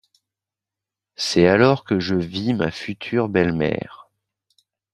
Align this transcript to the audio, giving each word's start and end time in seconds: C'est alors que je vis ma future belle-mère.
C'est 1.15 1.45
alors 1.45 1.83
que 1.83 1.99
je 1.99 2.15
vis 2.15 2.55
ma 2.55 2.71
future 2.71 3.29
belle-mère. 3.29 4.09